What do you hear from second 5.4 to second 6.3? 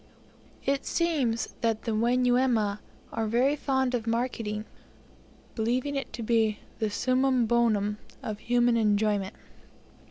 believing it to